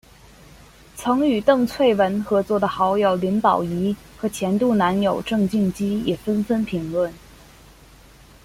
[0.95, 7.13] 曾与邓萃雯合作的好友林保怡和前度男友郑敬基也纷纷评论。